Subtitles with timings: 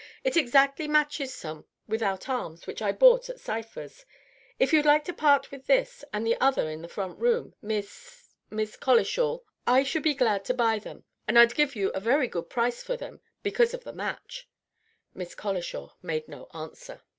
[0.23, 4.03] It exactly matches some without arms which I bought at Sypher's.
[4.57, 8.33] If you'd like to part with this and the other in the front room, Miss
[8.49, 12.27] Miss Collishall, I should be glad to buy them; and I'd give you a very
[12.27, 14.49] good price for them because of the match."
[15.13, 17.03] Miss Colishaw made no answer.